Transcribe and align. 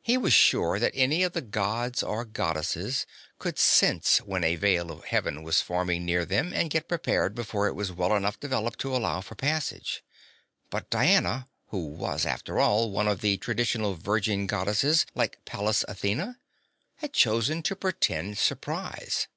He 0.00 0.16
was 0.16 0.32
sure 0.32 0.78
that 0.78 0.94
any 0.94 1.22
of 1.22 1.34
the 1.34 1.42
Gods 1.42 2.02
or 2.02 2.24
Goddesses 2.24 3.04
could 3.38 3.58
sense 3.58 4.16
when 4.16 4.42
a 4.42 4.56
Veil 4.56 4.90
of 4.90 5.04
Heaven 5.04 5.42
was 5.42 5.60
forming 5.60 6.06
near 6.06 6.24
them, 6.24 6.54
and 6.54 6.70
get 6.70 6.88
prepared 6.88 7.34
before 7.34 7.68
it 7.68 7.74
was 7.74 7.92
well 7.92 8.16
enough 8.16 8.40
developed 8.40 8.78
to 8.78 8.96
allow 8.96 9.20
for 9.20 9.34
passage. 9.34 10.02
But 10.70 10.88
Diana 10.88 11.50
who 11.66 11.84
was, 11.84 12.24
after 12.24 12.58
all, 12.58 12.90
one 12.90 13.08
of 13.08 13.20
the 13.20 13.36
traditionally 13.36 13.94
virgin 13.96 14.46
Goddesses, 14.46 15.04
like 15.14 15.44
Pallas 15.44 15.84
Athena 15.86 16.38
had 16.94 17.12
chosen 17.12 17.62
to 17.64 17.76
pretend 17.76 18.38
surprise. 18.38 19.28